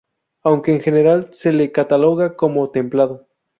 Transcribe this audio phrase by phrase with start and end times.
[0.41, 3.27] Aunque en general se le cataloga como templado.